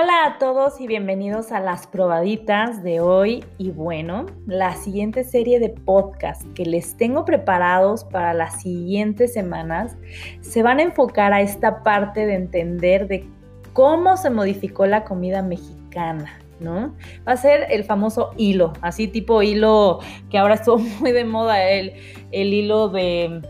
[0.00, 5.60] Hola a todos y bienvenidos a las probaditas de hoy y bueno, la siguiente serie
[5.60, 9.98] de podcast que les tengo preparados para las siguientes semanas
[10.40, 13.28] se van a enfocar a esta parte de entender de
[13.74, 16.38] cómo se modificó la comida mexicana.
[16.60, 16.94] ¿No?
[17.28, 19.98] Va a ser el famoso hilo, así tipo hilo
[20.30, 21.92] que ahora estuvo muy de moda, el,
[22.32, 23.42] el hilo de,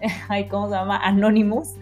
[0.28, 0.98] ay, ¿cómo se llama?
[0.98, 1.74] Anonymous.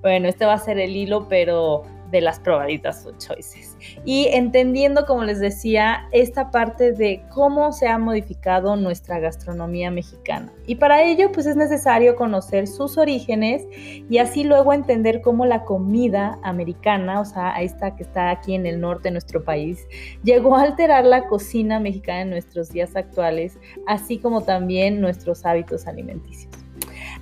[0.00, 3.76] Bueno, este va a ser el hilo, pero de las probaditas o choices.
[4.04, 10.52] Y entendiendo, como les decía, esta parte de cómo se ha modificado nuestra gastronomía mexicana.
[10.64, 13.66] Y para ello, pues es necesario conocer sus orígenes
[14.08, 18.66] y así luego entender cómo la comida americana, o sea, esta que está aquí en
[18.66, 19.84] el norte de nuestro país,
[20.22, 23.58] llegó a alterar la cocina mexicana en nuestros días actuales,
[23.88, 26.53] así como también nuestros hábitos alimenticios.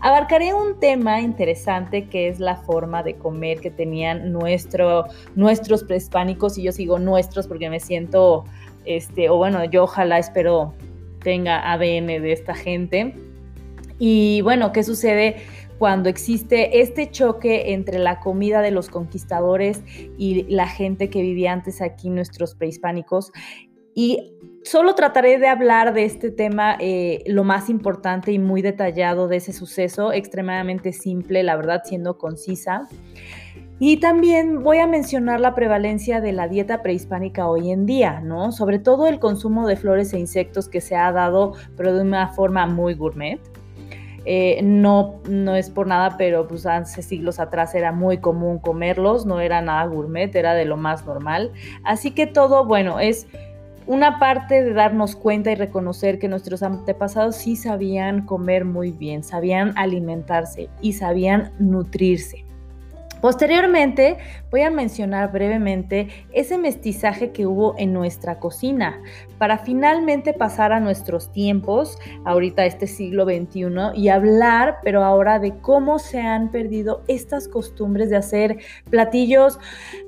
[0.04, 5.04] Abarcaré un tema interesante que es la forma de comer que tenían nuestro,
[5.36, 8.44] nuestros prehispánicos, y yo sigo nuestros porque me siento,
[8.84, 10.74] este, o bueno, yo ojalá espero
[11.22, 13.14] tenga ADN de esta gente.
[14.00, 15.36] Y bueno, ¿qué sucede?
[15.78, 19.82] cuando existe este choque entre la comida de los conquistadores
[20.16, 23.32] y la gente que vivía antes aquí, nuestros prehispánicos.
[23.92, 24.32] Y
[24.64, 29.36] Solo trataré de hablar de este tema eh, lo más importante y muy detallado de
[29.36, 32.88] ese suceso, extremadamente simple, la verdad, siendo concisa.
[33.80, 38.52] Y también voy a mencionar la prevalencia de la dieta prehispánica hoy en día, ¿no?
[38.52, 42.28] Sobre todo el consumo de flores e insectos que se ha dado, pero de una
[42.28, 43.40] forma muy gourmet.
[44.24, 49.26] Eh, no, no es por nada, pero pues hace siglos atrás era muy común comerlos,
[49.26, 51.50] no era nada gourmet, era de lo más normal.
[51.82, 53.26] Así que todo, bueno, es
[53.86, 59.24] una parte de darnos cuenta y reconocer que nuestros antepasados sí sabían comer muy bien,
[59.24, 62.44] sabían alimentarse y sabían nutrirse.
[63.22, 64.18] Posteriormente
[64.50, 69.00] voy a mencionar brevemente ese mestizaje que hubo en nuestra cocina
[69.38, 75.56] para finalmente pasar a nuestros tiempos, ahorita este siglo XXI, y hablar, pero ahora de
[75.58, 78.58] cómo se han perdido estas costumbres de hacer
[78.90, 79.60] platillos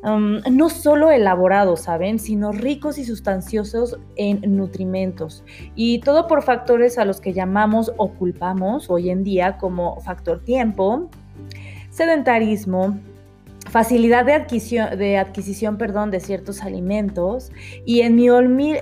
[0.02, 2.18] um, no solo elaborados, ¿saben?
[2.18, 5.44] Sino ricos y sustanciosos en nutrimentos.
[5.76, 10.42] Y todo por factores a los que llamamos o culpamos hoy en día como factor
[10.42, 11.08] tiempo,
[11.94, 12.98] sedentarismo,
[13.70, 17.52] facilidad de adquisición, de, adquisición perdón, de ciertos alimentos
[17.86, 18.28] y en mi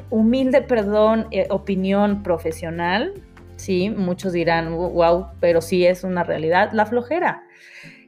[0.09, 3.13] humilde, perdón, eh, opinión profesional,
[3.57, 7.43] sí, muchos dirán, wow, pero sí es una realidad, la flojera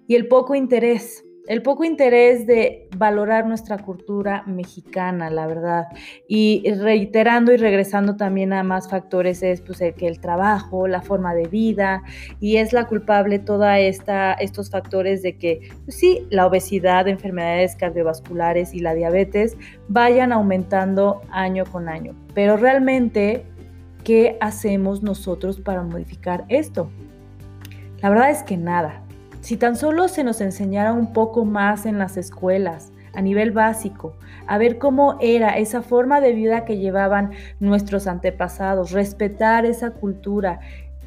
[0.09, 5.87] y el poco interés el poco interés de valorar nuestra cultura mexicana, la verdad.
[6.27, 11.03] Y reiterando y regresando también a más factores es pues el que el trabajo, la
[11.03, 12.03] forma de vida
[12.41, 17.77] y es la culpable toda esta estos factores de que pues sí, la obesidad, enfermedades
[17.77, 19.56] cardiovasculares y la diabetes
[19.88, 22.15] vayan aumentando año con año.
[22.34, 23.44] Pero realmente
[24.03, 26.91] ¿qué hacemos nosotros para modificar esto?
[28.00, 29.03] La verdad es que nada.
[29.44, 34.16] Si tan solo se nos enseñara un poco más en las escuelas, a nivel básico,
[34.47, 40.60] a ver cómo era esa forma de vida que llevaban nuestros antepasados, respetar esa cultura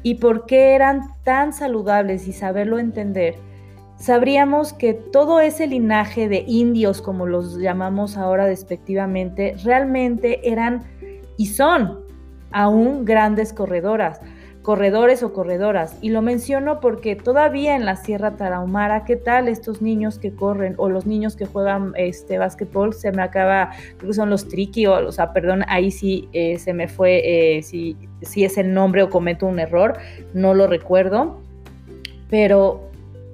[0.04, 3.34] y por qué eran tan saludables y saberlo entender,
[3.96, 10.84] sabríamos que todo ese linaje de indios, como los llamamos ahora despectivamente, realmente eran
[11.36, 12.04] y son
[12.52, 14.20] aún grandes corredoras
[14.68, 15.96] corredores o corredoras.
[16.02, 20.74] Y lo menciono porque todavía en la Sierra Tarahumara, ¿qué tal estos niños que corren
[20.76, 22.92] o los niños que juegan este básquetbol?
[22.92, 26.74] Se me acaba, creo que son los triqui o, sea, perdón, ahí sí eh, se
[26.74, 27.22] me fue,
[27.56, 29.96] eh, si, si es el nombre o cometo un error,
[30.34, 31.40] no lo recuerdo.
[32.28, 32.90] Pero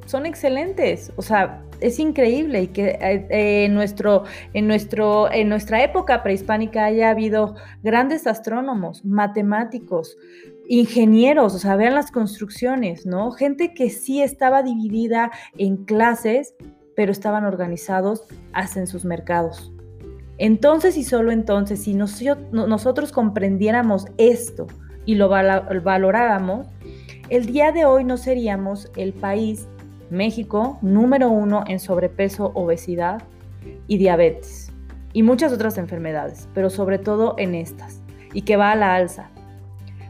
[0.06, 5.82] son excelentes, o sea, es increíble y que eh, en, nuestro, en, nuestro, en nuestra
[5.82, 10.16] época prehispánica haya habido grandes astrónomos, matemáticos,
[10.68, 13.30] ingenieros, o sea, vean las construcciones, ¿no?
[13.32, 16.54] Gente que sí estaba dividida en clases,
[16.96, 19.72] pero estaban organizados hasta sus mercados.
[20.38, 24.66] Entonces y solo entonces, si nosotros comprendiéramos esto
[25.06, 26.66] y lo valoráramos,
[27.30, 29.68] el día de hoy no seríamos el país,
[30.10, 33.22] México, número uno en sobrepeso, obesidad
[33.86, 34.72] y diabetes
[35.14, 38.02] y muchas otras enfermedades, pero sobre todo en estas,
[38.34, 39.30] y que va a la alza.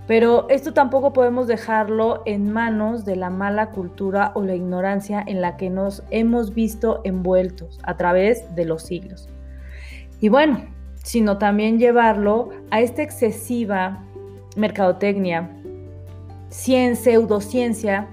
[0.06, 5.40] Pero esto tampoco podemos dejarlo en manos de la mala cultura o la ignorancia en
[5.40, 9.28] la que nos hemos visto envueltos a través de los siglos.
[10.20, 10.66] Y bueno,
[11.02, 14.02] sino también llevarlo a esta excesiva
[14.56, 15.50] mercadotecnia,
[16.48, 18.08] ciencia, pseudociencia,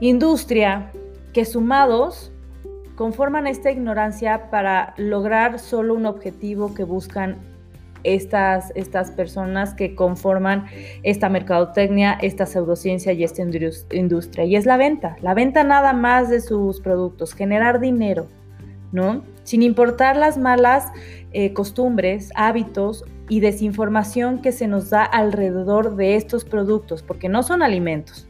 [0.00, 0.92] industria,
[1.32, 2.32] que sumados
[2.94, 7.55] conforman esta ignorancia para lograr solo un objetivo que buscan
[8.04, 10.66] estas, estas personas que conforman
[11.02, 13.42] esta mercadotecnia, esta pseudociencia y esta
[13.92, 14.44] industria.
[14.44, 18.28] Y es la venta, la venta nada más de sus productos, generar dinero,
[18.92, 19.24] ¿no?
[19.42, 20.92] Sin importar las malas
[21.32, 27.42] eh, costumbres, hábitos y desinformación que se nos da alrededor de estos productos, porque no
[27.42, 28.28] son alimentos.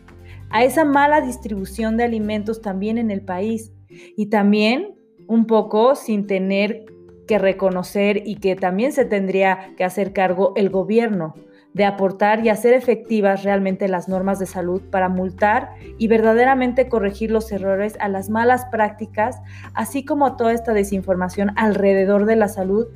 [0.51, 3.73] A esa mala distribución de alimentos también en el país
[4.17, 4.95] y también
[5.27, 6.87] un poco sin tener
[7.26, 11.34] que reconocer y que también se tendría que hacer cargo el gobierno
[11.76, 17.31] de aportar y hacer efectivas realmente las normas de salud para multar y verdaderamente corregir
[17.31, 19.43] los errores a las malas prácticas,
[19.75, 22.87] así como a toda esta desinformación alrededor de la salud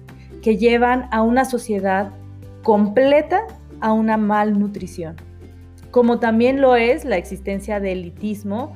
[0.41, 2.11] que llevan a una sociedad
[2.63, 3.43] completa
[3.81, 5.17] a una malnutrición,
[5.91, 8.73] como también lo es la existencia de elitismo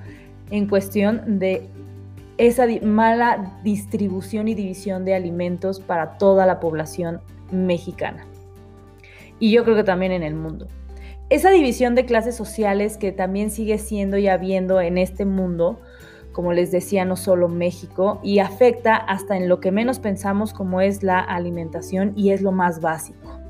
[0.50, 1.70] en cuestión de
[2.38, 7.20] esa mala distribución y división de alimentos para toda la población
[7.50, 8.26] mexicana.
[9.38, 10.66] Y yo creo que también en el mundo.
[11.30, 15.80] Esa división de clases sociales que también sigue siendo y habiendo en este mundo,
[16.32, 20.80] como les decía, no solo México, y afecta hasta en lo que menos pensamos como
[20.80, 23.43] es la alimentación y es lo más básico.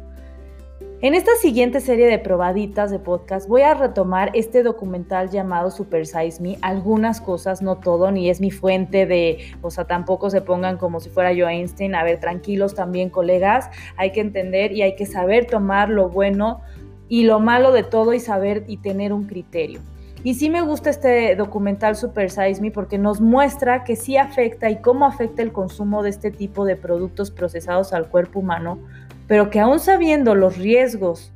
[1.04, 6.06] En esta siguiente serie de probaditas de podcast voy a retomar este documental llamado Super
[6.06, 10.40] Size Me, algunas cosas, no todo, ni es mi fuente de, o sea, tampoco se
[10.40, 13.68] pongan como si fuera yo Einstein, a ver, tranquilos también colegas,
[13.98, 16.62] hay que entender y hay que saber tomar lo bueno
[17.06, 19.80] y lo malo de todo y saber y tener un criterio.
[20.22, 24.70] Y sí me gusta este documental Super Size Me porque nos muestra que sí afecta
[24.70, 28.78] y cómo afecta el consumo de este tipo de productos procesados al cuerpo humano
[29.26, 31.32] pero que aún sabiendo los riesgos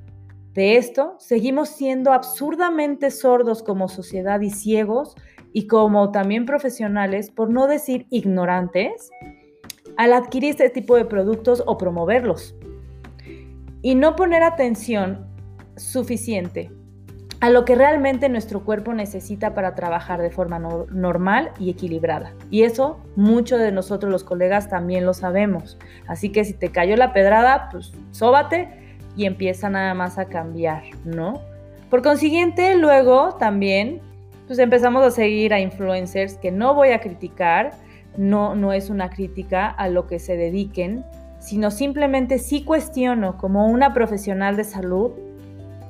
[0.54, 5.14] de esto, seguimos siendo absurdamente sordos como sociedad y ciegos
[5.52, 9.10] y como también profesionales, por no decir ignorantes,
[9.96, 12.54] al adquirir este tipo de productos o promoverlos.
[13.82, 15.26] Y no poner atención
[15.76, 16.70] suficiente
[17.40, 22.32] a lo que realmente nuestro cuerpo necesita para trabajar de forma normal y equilibrada.
[22.50, 25.78] Y eso muchos de nosotros los colegas también lo sabemos.
[26.08, 30.82] Así que si te cayó la pedrada, pues sóbate y empieza nada más a cambiar,
[31.04, 31.40] ¿no?
[31.90, 34.00] Por consiguiente, luego también
[34.46, 37.72] pues empezamos a seguir a influencers que no voy a criticar,
[38.16, 41.04] no, no es una crítica a lo que se dediquen,
[41.38, 45.12] sino simplemente sí cuestiono como una profesional de salud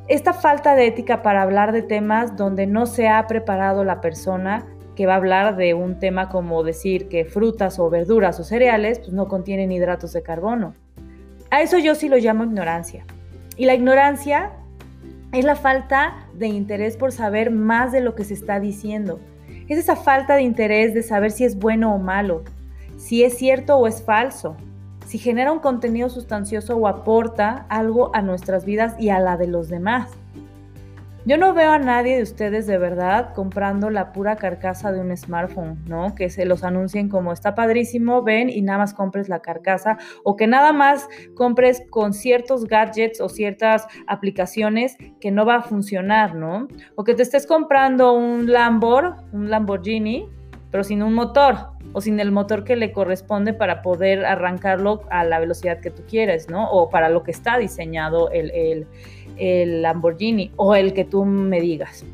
[0.08, 4.64] esta falta de ética para hablar de temas donde no se ha preparado la persona
[4.96, 8.98] que va a hablar de un tema como decir que frutas o verduras o cereales
[8.98, 10.74] pues no contienen hidratos de carbono.
[11.50, 13.04] A eso yo sí lo llamo ignorancia.
[13.56, 14.52] Y la ignorancia
[15.32, 19.20] es la falta de interés por saber más de lo que se está diciendo.
[19.68, 22.44] Es esa falta de interés de saber si es bueno o malo,
[22.96, 24.56] si es cierto o es falso,
[25.08, 29.46] si genera un contenido sustancioso o aporta algo a nuestras vidas y a la de
[29.46, 30.10] los demás.
[31.24, 35.16] Yo no veo a nadie de ustedes de verdad comprando la pura carcasa de un
[35.16, 36.14] smartphone, ¿no?
[36.14, 40.36] Que se los anuncien como está padrísimo, ven y nada más compres la carcasa o
[40.36, 46.34] que nada más compres con ciertos gadgets o ciertas aplicaciones que no va a funcionar,
[46.34, 46.68] ¿no?
[46.96, 50.28] O que te estés comprando un Lambor, un Lamborghini,
[50.70, 51.56] pero sin un motor
[51.92, 56.02] o sin el motor que le corresponde para poder arrancarlo a la velocidad que tú
[56.08, 56.70] quieres, ¿no?
[56.70, 58.86] O para lo que está diseñado el,
[59.80, 62.04] Lamborghini o el que tú me digas,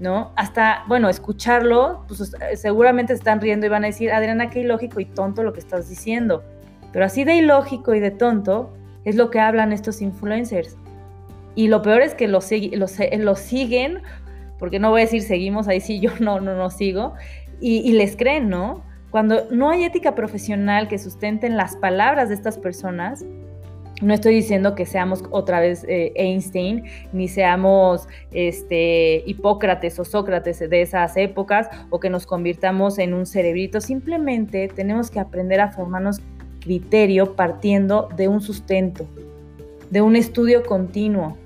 [0.00, 0.32] ¿no?
[0.36, 5.06] Hasta, bueno, escucharlo, pues seguramente están riendo y van a decir, Adriana, qué ilógico y
[5.06, 6.42] tonto lo que estás diciendo.
[6.92, 8.72] Pero así de ilógico y de tonto
[9.04, 10.76] es lo que hablan estos influencers.
[11.54, 14.02] Y lo peor es que lo, lo siguen,
[14.58, 17.14] porque no voy a decir seguimos, ahí sí yo no, no, no sigo,
[17.60, 18.82] y, les creen, ¿no?
[19.10, 23.24] Cuando no hay ética profesional que sustenten las palabras de estas personas,
[24.02, 30.58] no estoy diciendo que seamos otra vez eh, Einstein, ni seamos este, Hipócrates o Sócrates
[30.58, 33.80] de esas épocas, o que nos convirtamos en un cerebrito.
[33.80, 36.20] Simplemente tenemos que aprender a formarnos
[36.60, 39.06] criterio partiendo de un sustento,
[39.90, 41.36] de un estudio continuo,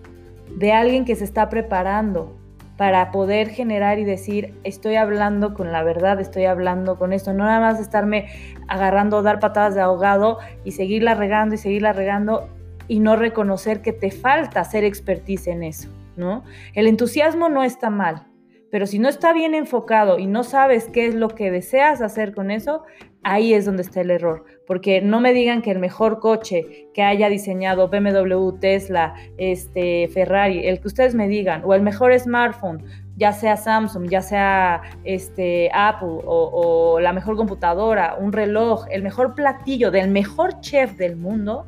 [0.57, 2.38] de alguien que se está preparando,
[2.79, 7.45] para poder generar y decir, estoy hablando con la verdad, estoy hablando con esto, no
[7.45, 8.29] nada más estarme
[8.69, 12.49] agarrando, dar patadas de ahogado y seguirla regando y seguirla regando
[12.87, 16.45] y no reconocer que te falta hacer expertise en eso, ¿no?
[16.73, 18.28] El entusiasmo no está mal,
[18.71, 22.35] pero si no está bien enfocado y no sabes qué es lo que deseas hacer
[22.35, 22.85] con eso,
[23.23, 24.45] ahí es donde está el error.
[24.67, 30.67] Porque no me digan que el mejor coche que haya diseñado BMW, Tesla, este, Ferrari,
[30.67, 32.85] el que ustedes me digan, o el mejor smartphone,
[33.17, 39.03] ya sea Samsung, ya sea este, Apple o, o la mejor computadora, un reloj, el
[39.03, 41.67] mejor platillo del mejor chef del mundo,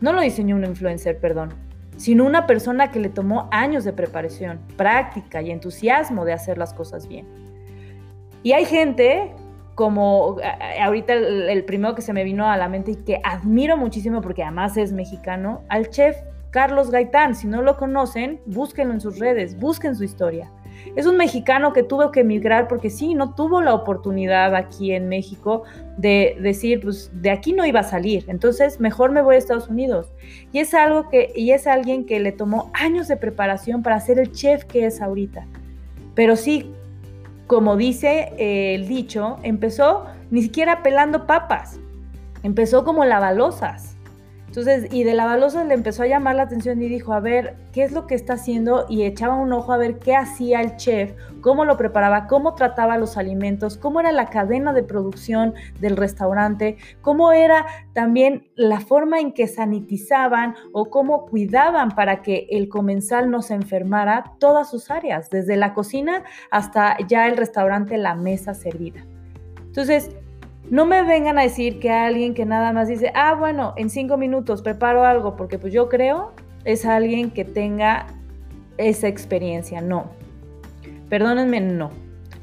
[0.00, 1.52] no lo diseñó un influencer, perdón,
[2.00, 6.72] sino una persona que le tomó años de preparación, práctica y entusiasmo de hacer las
[6.72, 7.26] cosas bien.
[8.42, 9.34] Y hay gente
[9.74, 10.38] como
[10.80, 14.42] ahorita el, primero que se me vino a la mente y que admiro muchísimo porque
[14.42, 16.16] además es mexicano, al chef
[16.48, 17.34] Carlos Gaitán.
[17.34, 20.50] Si no lo conocen, búsquenlo en sus redes, busquen su historia.
[20.96, 25.08] Es un mexicano que tuvo que emigrar porque sí, no tuvo la oportunidad aquí en
[25.08, 25.62] México
[25.96, 29.68] de decir, pues de aquí no iba a salir, entonces mejor me voy a Estados
[29.68, 30.12] Unidos.
[30.52, 34.18] Y es algo que, y es alguien que le tomó años de preparación para ser
[34.18, 35.46] el chef que es ahorita.
[36.14, 36.72] Pero sí,
[37.46, 41.80] como dice eh, el dicho, empezó ni siquiera pelando papas,
[42.42, 43.96] empezó como lavalosas.
[44.50, 47.54] Entonces, y de la balosa le empezó a llamar la atención y dijo, a ver,
[47.72, 48.84] ¿qué es lo que está haciendo?
[48.88, 52.98] Y echaba un ojo a ver qué hacía el chef, cómo lo preparaba, cómo trataba
[52.98, 59.20] los alimentos, cómo era la cadena de producción del restaurante, cómo era también la forma
[59.20, 64.90] en que sanitizaban o cómo cuidaban para que el comensal no se enfermara todas sus
[64.90, 69.06] áreas, desde la cocina hasta ya el restaurante, la mesa servida.
[69.60, 70.10] Entonces,
[70.70, 74.16] no me vengan a decir que alguien que nada más dice, ah, bueno, en cinco
[74.16, 76.32] minutos preparo algo, porque pues yo creo
[76.64, 78.06] es alguien que tenga
[78.78, 79.80] esa experiencia.
[79.80, 80.10] No.
[81.08, 81.90] Perdónenme, no.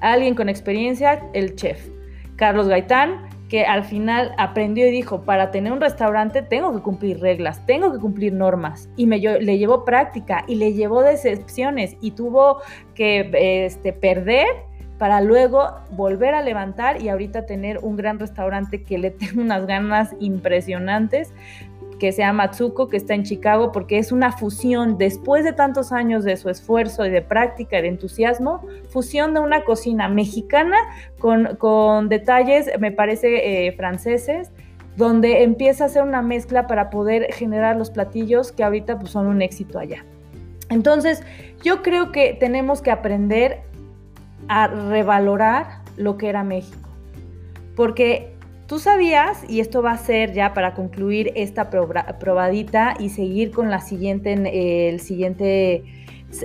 [0.02, 1.88] Alguien con experiencia, el chef.
[2.36, 7.20] Carlos Gaitán, que al final aprendió y dijo, para tener un restaurante tengo que cumplir
[7.22, 8.90] reglas, tengo que cumplir normas.
[8.98, 12.62] Y me, le llevó práctica y le llevó decepciones y tuvo
[12.94, 13.32] que
[13.66, 14.48] este, perder
[14.98, 19.66] para luego volver a levantar y ahorita tener un gran restaurante que le tengo unas
[19.66, 21.34] ganas impresionantes
[22.00, 25.92] que se llama Matsuko, que está en Chicago, porque es una fusión, después de tantos
[25.92, 30.78] años de su esfuerzo y de práctica y de entusiasmo, fusión de una cocina mexicana
[31.20, 34.52] con, detalles, me parece, eh, franceses,
[34.96, 39.28] donde empieza a hacer una mezcla para poder generar los platillos que ahorita pues, son
[39.28, 40.06] un éxito allá.
[40.70, 41.24] Entonces,
[41.64, 43.62] yo creo que tenemos que aprender
[44.48, 46.90] a revalorar lo que era México.
[47.76, 48.34] Porque
[48.68, 53.70] tú sabías, y esto va a ser ya para concluir esta probadita y seguir con
[53.70, 55.84] la siguiente, el siguiente,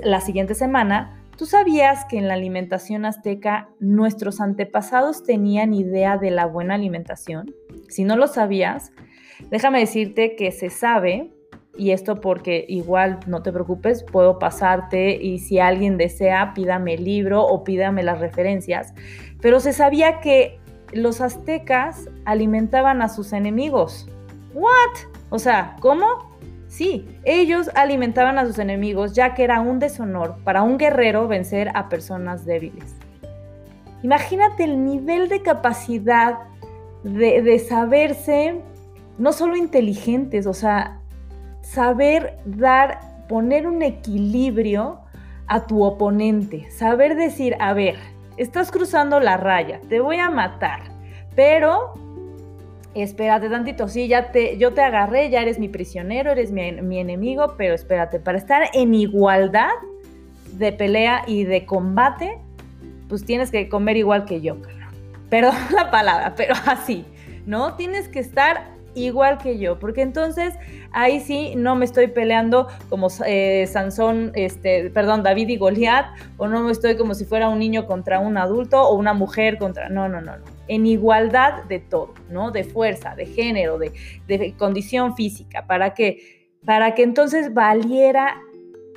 [0.03, 6.31] la siguiente semana, ¿Tú sabías que en la alimentación azteca nuestros antepasados tenían idea de
[6.31, 7.55] la buena alimentación?
[7.89, 8.93] Si no lo sabías,
[9.51, 11.33] déjame decirte que se sabe
[11.77, 17.05] y esto porque igual no te preocupes, puedo pasarte y si alguien desea, pídame el
[17.05, 18.93] libro o pídame las referencias.
[19.41, 20.61] Pero se sabía que
[20.93, 24.07] los aztecas alimentaban a sus enemigos.
[24.53, 25.11] ¿What?
[25.31, 26.31] O sea, ¿cómo?
[26.69, 31.71] Sí, ellos alimentaban a sus enemigos ya que era un deshonor para un guerrero vencer
[31.75, 32.95] a personas débiles.
[34.03, 36.39] Imagínate el nivel de capacidad
[37.03, 38.61] de, de saberse
[39.19, 41.02] no solo inteligentes, o sea,
[41.63, 45.01] saber dar, poner un equilibrio
[45.47, 47.97] a tu oponente, saber decir, a ver,
[48.37, 50.83] estás cruzando la raya, te voy a matar,
[51.35, 51.95] pero
[52.95, 56.99] espérate tantito, sí, ya te, yo te agarré, ya eres mi prisionero, eres mi, mi
[56.99, 59.71] enemigo, pero espérate, para estar en igualdad
[60.53, 62.39] de pelea y de combate,
[63.09, 64.57] pues tienes que comer igual que yo,
[65.29, 67.07] Perdón la palabra, pero así,
[67.47, 67.75] ¿no?
[67.75, 70.55] Tienes que estar igual que yo, porque entonces
[70.93, 76.07] ahí sí no me estoy peleando como eh, Sansón, este, perdón, David y Goliat,
[76.37, 79.59] o no me estoy como si fuera un niño contra un adulto o una mujer
[79.59, 82.51] contra, no, no, no, no, en igualdad de todo, ¿no?
[82.51, 88.37] De fuerza, de género, de, condición física, para que, para que entonces valiera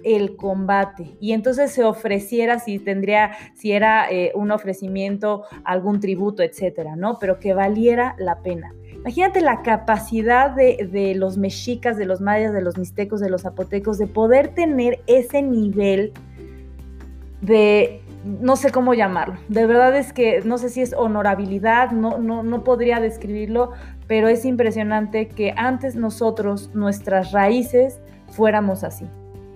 [0.04, 6.44] el combate y entonces se ofreciera si tendría, si era eh, un ofrecimiento, algún tributo,
[6.44, 7.18] etcétera, ¿no?
[7.20, 8.74] Pero que valiera la pena.
[9.06, 14.00] Imagínate la capacidad de, los mexicas, de los mayas, de los mixtecos, de los zapotecos,
[14.00, 16.12] de poder tener ese nivel
[17.40, 18.02] de,
[18.42, 19.36] no sé cómo llamarlo.
[19.48, 23.74] De verdad es que no sé si es honorabilidad, no, no, no podría describirlo,
[24.08, 28.00] pero es impresionante que antes nosotros, nuestras raíces,
[28.32, 29.06] fuéramos así.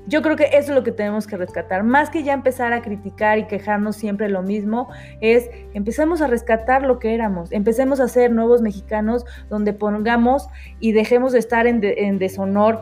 [0.10, 1.84] Yo creo que eso es lo que tenemos que rescatar.
[1.84, 4.90] Más que ya empezar a criticar y quejarnos siempre lo mismo,
[5.22, 7.52] es empecemos a rescatar lo que éramos.
[7.52, 10.48] Empecemos a ser nuevos mexicanos donde pongamos
[10.80, 11.80] y dejemos de estar en,
[12.18, 12.82] deshonor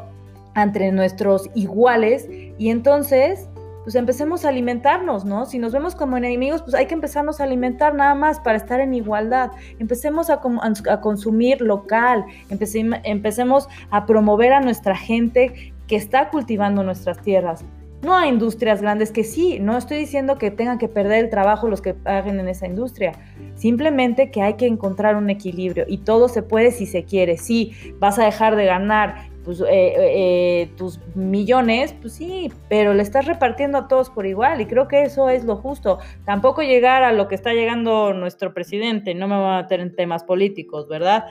[0.55, 3.50] entre nuestros iguales y entonces
[3.84, 5.46] pues empecemos a alimentarnos, ¿no?
[5.46, 8.79] Si nos vemos como enemigos, pues hay que empezarnos a alimentar nada más para estar
[8.79, 9.51] en igualdad.
[9.79, 10.41] Empecemos a,
[10.89, 17.65] a consumir local, empecemos a promover a nuestra gente que está cultivando nuestras tierras.
[18.01, 21.67] no a industrias grandes que sí, no estoy diciendo que tengan que perder el trabajo
[21.67, 23.13] los que hagan en esa industria,
[23.56, 27.38] simplemente que hay que encontrar un equilibrio y todo se puede si se quiere.
[27.38, 33.01] Sí, vas a dejar de ganar pues, eh, eh, tus millones, pues sí, pero le
[33.01, 36.00] estás repartiendo a todos por igual y creo que eso es lo justo.
[36.25, 39.96] Tampoco llegar a lo que está llegando nuestro presidente, no me voy a meter en
[39.96, 41.25] temas políticos, ¿verdad?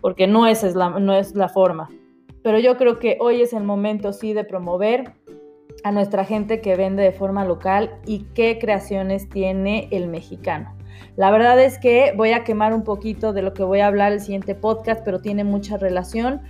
[0.00, 1.90] Porque no, es la, no es la forma.
[2.48, 5.12] Pero yo creo que hoy es el momento sí de promover
[5.84, 10.74] a nuestra gente que vende de forma local y qué creaciones tiene el mexicano.
[11.16, 14.12] La verdad es que voy a quemar un poquito de lo que voy a hablar
[14.12, 16.40] el siguiente podcast, pero tiene mucha relación.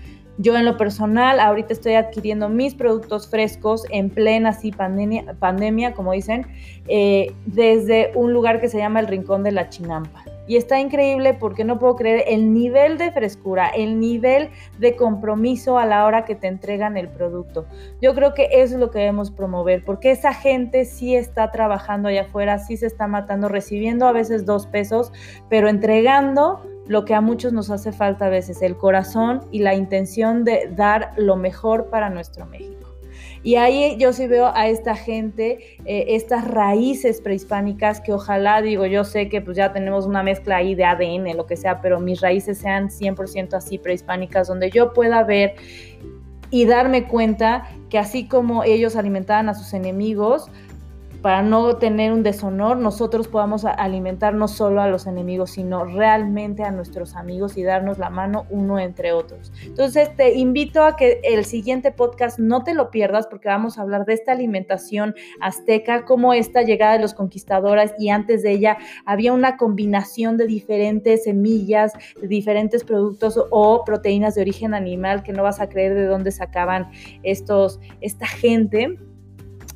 [0.41, 5.95] Yo en lo personal ahorita estoy adquiriendo mis productos frescos en plena sí, pandemia, pandemia,
[5.95, 6.47] como dicen,
[6.87, 10.25] eh, desde un lugar que se llama el Rincón de la Chinampa.
[10.47, 15.77] Y está increíble porque no puedo creer el nivel de frescura, el nivel de compromiso
[15.77, 17.67] a la hora que te entregan el producto.
[18.01, 22.23] Yo creo que es lo que debemos promover, porque esa gente sí está trabajando allá
[22.23, 25.13] afuera, sí se está matando, recibiendo a veces dos pesos,
[25.51, 29.75] pero entregando lo que a muchos nos hace falta a veces, el corazón y la
[29.75, 32.89] intención de dar lo mejor para nuestro México.
[33.43, 38.87] Y ahí yo sí veo a esta gente, eh, estas raíces prehispánicas que ojalá, digo,
[38.87, 42.01] yo sé que pues ya tenemos una mezcla ahí de ADN, lo que sea, pero
[42.01, 45.55] mis raíces sean 100% así prehispánicas, donde yo pueda ver
[46.51, 50.51] y darme cuenta que así como ellos alimentaban a sus enemigos,
[51.23, 56.63] para no tener un deshonor, nosotros podamos alimentar no solo a los enemigos, sino realmente
[56.63, 59.53] a nuestros amigos y darnos la mano uno entre otros.
[59.65, 63.83] Entonces te invito a que el siguiente podcast no te lo pierdas porque vamos a
[63.83, 68.79] hablar de esta alimentación azteca, cómo esta llegada de los conquistadores y antes de ella
[69.05, 75.33] había una combinación de diferentes semillas, de diferentes productos o proteínas de origen animal que
[75.33, 76.91] no vas a creer de dónde sacaban
[77.23, 78.99] estos, esta gente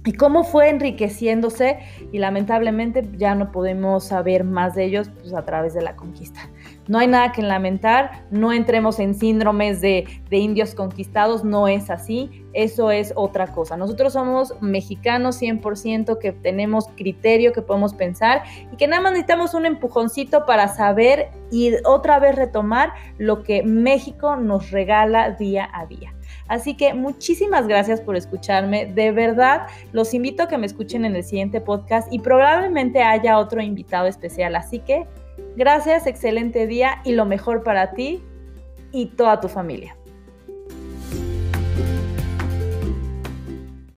[0.04, 1.78] y cómo fue enriqueciéndose
[2.11, 6.40] y lamentablemente ya no podemos saber más de ellos pues, a través de la conquista.
[6.88, 11.90] No hay nada que lamentar, no entremos en síndromes de, de, indios conquistados, no es
[11.90, 13.77] así, eso es otra cosa.
[13.77, 19.55] Nosotros somos mexicanos 100% que tenemos criterio, que podemos pensar y que nada más necesitamos
[19.55, 25.87] un empujoncito para saber y otra vez retomar lo que México nos regala día a
[25.87, 26.12] día.
[26.48, 28.87] Así que muchísimas gracias por escucharme.
[28.87, 33.38] De verdad, los invito a que me escuchen en el siguiente podcast y probablemente haya
[33.38, 34.57] otro invitado especial.
[34.57, 35.07] Así que
[35.57, 38.22] gracias, excelente día y lo mejor para ti
[38.92, 39.96] y toda tu familia.